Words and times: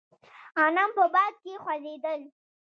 غنم 0.59 0.89
په 0.97 1.05
باد 1.13 1.33
کې 1.43 1.53
خوځېدل. 1.63 2.21